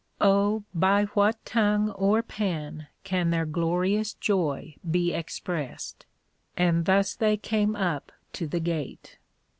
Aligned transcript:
Oh, 0.19 0.63
by 0.73 1.03
what 1.13 1.45
tongue 1.45 1.91
or 1.91 2.23
pen 2.23 2.87
can 3.03 3.29
their 3.29 3.45
glorious 3.45 4.15
joy 4.15 4.73
be 4.89 5.13
expressed! 5.13 6.07
And 6.57 6.85
thus 6.85 7.13
they 7.13 7.37
came 7.37 7.75
up 7.75 8.11
to 8.33 8.47
the 8.47 8.59
Gate. 8.59 9.19